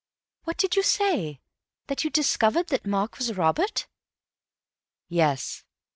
[0.45, 1.41] "What did you say?
[1.85, 3.85] That you'd discovered that Mark was Robert?"
[5.07, 5.63] "Yes.